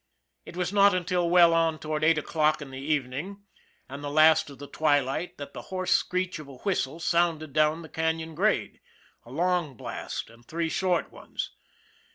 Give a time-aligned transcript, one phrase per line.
[0.47, 3.43] It was not until well on toward eight o'clock in the evening
[3.87, 7.83] and the last of the twilight that the hoarse screech of a whistle sounded down
[7.83, 8.81] the canon grade
[9.27, 11.51] a long blast and three short ones.